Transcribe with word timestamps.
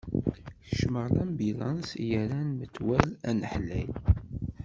Kecmeɣ 0.67 1.05
lambilanṣ 1.15 1.87
i 2.03 2.05
yerran 2.09 2.49
metwal 2.59 3.07
anaḥlay. 3.29 3.87